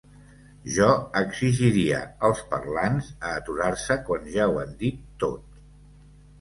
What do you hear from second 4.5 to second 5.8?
ho han dit tot.